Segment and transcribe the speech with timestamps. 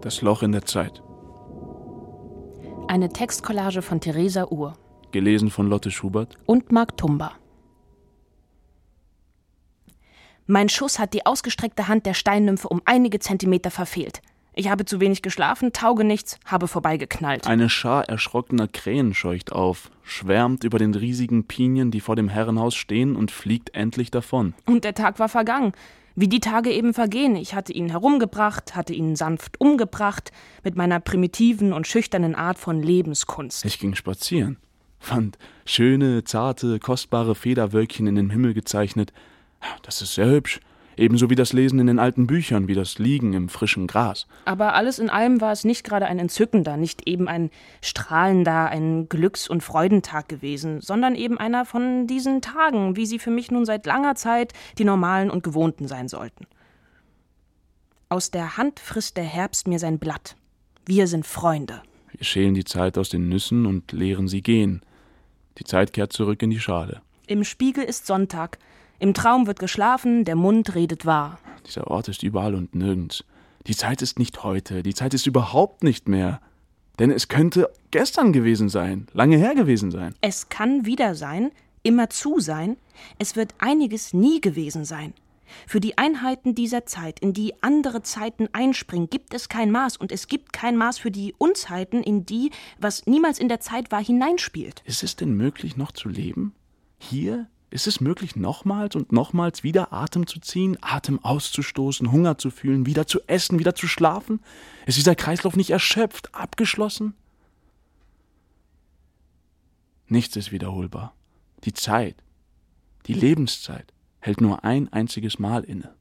[0.00, 1.02] Das Loch in der Zeit.
[2.88, 4.72] Eine Textcollage von Theresa Uhr.
[5.12, 6.38] Gelesen von Lotte Schubert.
[6.46, 7.32] Und Marc Tumba.
[10.46, 14.22] Mein Schuss hat die ausgestreckte Hand der Steinnymphe um einige Zentimeter verfehlt.
[14.54, 17.46] Ich habe zu wenig geschlafen, tauge nichts, habe vorbeigeknallt.
[17.46, 22.74] Eine Schar erschrockener Krähen scheucht auf, schwärmt über den riesigen Pinien, die vor dem Herrenhaus
[22.74, 24.54] stehen, und fliegt endlich davon.
[24.66, 25.72] Und der Tag war vergangen.
[26.20, 27.34] Wie die Tage eben vergehen.
[27.34, 32.82] Ich hatte ihn herumgebracht, hatte ihn sanft umgebracht, mit meiner primitiven und schüchternen Art von
[32.82, 33.64] Lebenskunst.
[33.64, 34.58] Ich ging spazieren,
[34.98, 39.14] fand schöne, zarte, kostbare Federwölkchen in den Himmel gezeichnet.
[39.82, 40.60] Das ist sehr hübsch.
[41.00, 44.26] Ebenso wie das Lesen in den alten Büchern, wie das Liegen im frischen Gras.
[44.44, 49.08] Aber alles in allem war es nicht gerade ein entzückender, nicht eben ein strahlender, ein
[49.08, 53.64] Glücks- und Freudentag gewesen, sondern eben einer von diesen Tagen, wie sie für mich nun
[53.64, 56.46] seit langer Zeit die normalen und gewohnten sein sollten.
[58.10, 60.36] Aus der Hand frisst der Herbst mir sein Blatt.
[60.84, 61.80] Wir sind Freunde.
[62.12, 64.82] Wir schälen die Zeit aus den Nüssen und lehren sie gehen.
[65.56, 67.00] Die Zeit kehrt zurück in die Schale.
[67.26, 68.58] Im Spiegel ist Sonntag,
[69.00, 71.38] im Traum wird geschlafen, der Mund redet wahr.
[71.66, 73.24] Dieser Ort ist überall und nirgends.
[73.66, 76.40] Die Zeit ist nicht heute, die Zeit ist überhaupt nicht mehr.
[76.98, 80.14] Denn es könnte gestern gewesen sein, lange her gewesen sein.
[80.20, 81.50] Es kann wieder sein,
[81.82, 82.76] immer zu sein,
[83.18, 85.14] es wird einiges nie gewesen sein.
[85.66, 90.12] Für die Einheiten dieser Zeit, in die andere Zeiten einspringen, gibt es kein Maß und
[90.12, 94.04] es gibt kein Maß für die Unzeiten, in die, was niemals in der Zeit war,
[94.04, 94.82] hineinspielt.
[94.84, 96.54] Ist es denn möglich, noch zu leben?
[96.98, 102.50] Hier, ist es möglich, nochmals und nochmals wieder Atem zu ziehen, Atem auszustoßen, Hunger zu
[102.50, 104.40] fühlen, wieder zu essen, wieder zu schlafen?
[104.86, 107.14] Ist dieser Kreislauf nicht erschöpft, abgeschlossen?
[110.08, 111.14] Nichts ist wiederholbar.
[111.64, 112.16] Die Zeit,
[113.06, 115.94] die Lebenszeit, hält nur ein einziges Mal inne.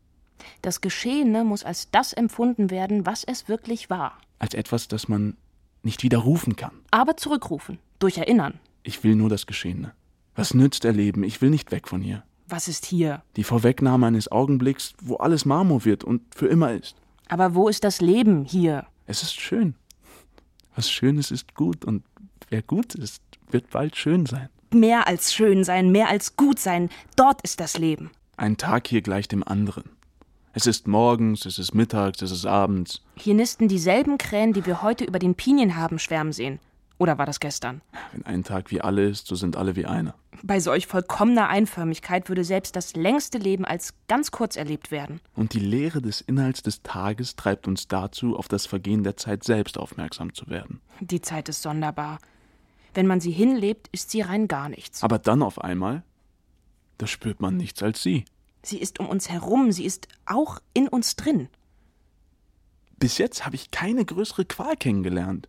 [0.61, 4.17] Das Geschehene muss als das empfunden werden, was es wirklich war.
[4.39, 5.37] Als etwas, das man
[5.83, 6.71] nicht widerrufen kann.
[6.91, 8.59] Aber zurückrufen, durch Erinnern.
[8.83, 9.93] Ich will nur das Geschehene.
[10.39, 11.23] Was nützt Erleben?
[11.23, 12.23] Ich will nicht weg von hier.
[12.47, 13.23] Was ist hier?
[13.35, 16.95] Die Vorwegnahme eines Augenblicks, wo alles Marmor wird und für immer ist.
[17.27, 18.85] Aber wo ist das Leben hier?
[19.05, 19.75] Es ist schön.
[20.77, 22.03] Was Schönes ist gut und
[22.47, 24.47] wer gut ist, wird bald schön sein.
[24.71, 28.09] Mehr als schön sein, mehr als gut sein, dort ist das Leben.
[28.37, 29.89] Ein Tag hier gleich dem anderen.
[30.53, 33.03] Es ist morgens, es ist mittags, es ist abends.
[33.15, 36.59] Hier nisten dieselben Krähen, die wir heute über den Pinien haben schwärmen sehen.
[36.99, 37.81] Oder war das gestern?
[38.11, 40.15] Wenn ein Tag wie alle ist, so sind alle wie einer.
[40.43, 45.21] Bei solch vollkommener Einförmigkeit würde selbst das längste Leben als ganz kurz erlebt werden.
[45.33, 49.45] Und die Lehre des Inhalts des Tages treibt uns dazu, auf das Vergehen der Zeit
[49.45, 50.81] selbst aufmerksam zu werden.
[50.99, 52.19] Die Zeit ist sonderbar.
[52.93, 55.01] Wenn man sie hinlebt, ist sie rein gar nichts.
[55.01, 56.03] Aber dann auf einmal,
[56.97, 58.25] da spürt man nichts als sie.
[58.61, 61.47] Sie ist um uns herum, sie ist auch in uns drin.
[62.97, 65.47] Bis jetzt habe ich keine größere Qual kennengelernt.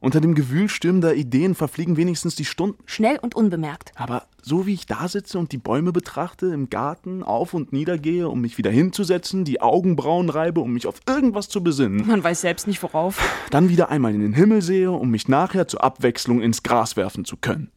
[0.00, 2.78] Unter dem Gewühl stürmender Ideen verfliegen wenigstens die Stunden.
[2.86, 3.90] Schnell und unbemerkt.
[3.96, 7.98] Aber so wie ich da sitze und die Bäume betrachte, im Garten auf und nieder
[7.98, 12.06] gehe, um mich wieder hinzusetzen, die Augenbrauen reibe, um mich auf irgendwas zu besinnen.
[12.06, 13.20] Man weiß selbst nicht worauf.
[13.50, 17.24] Dann wieder einmal in den Himmel sehe, um mich nachher zur Abwechslung ins Gras werfen
[17.24, 17.72] zu können.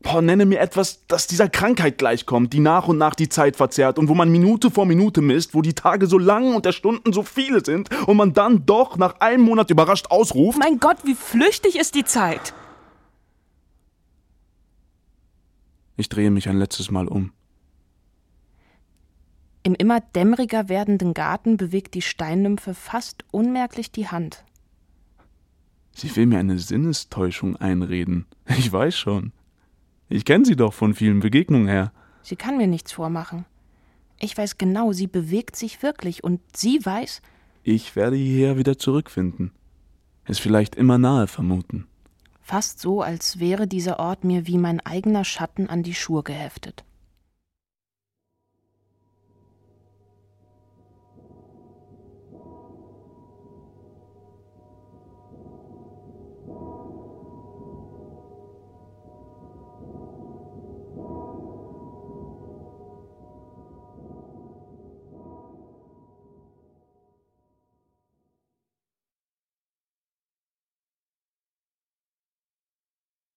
[0.00, 3.98] Boah, nenne mir etwas, das dieser Krankheit gleichkommt, die nach und nach die Zeit verzerrt
[3.98, 7.12] und wo man Minute vor Minute misst, wo die Tage so lang und der Stunden
[7.12, 10.58] so viele sind und man dann doch nach einem Monat überrascht ausruft.
[10.58, 12.54] Mein Gott, wie flüchtig ist die Zeit!
[15.96, 17.32] Ich drehe mich ein letztes Mal um.
[19.64, 24.44] Im immer dämmeriger werdenden Garten bewegt die Steinnymphe fast unmerklich die Hand.
[25.92, 28.26] Sie will mir eine Sinnestäuschung einreden.
[28.46, 29.32] Ich weiß schon.
[30.08, 31.92] Ich kenne sie doch von vielen Begegnungen her.
[32.22, 33.44] Sie kann mir nichts vormachen.
[34.18, 37.22] Ich weiß genau, sie bewegt sich wirklich und sie weiß.
[37.62, 39.52] Ich werde hierher wieder zurückfinden.
[40.24, 41.86] Es vielleicht immer nahe vermuten.
[42.40, 46.84] Fast so, als wäre dieser Ort mir wie mein eigener Schatten an die Schuhe geheftet.